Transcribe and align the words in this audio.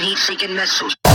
heat-seeking 0.00 0.54
missiles. 0.54 1.09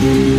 Música 0.00 0.38